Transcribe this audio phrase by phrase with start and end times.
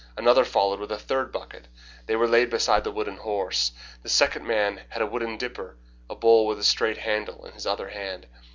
[0.17, 1.67] Another followed with a third bucket.
[2.07, 3.71] They were laid beside the wooden horse.
[4.01, 5.77] The second man had a wooden dipper
[6.09, 8.25] a bowl with a straight handle in his other hand.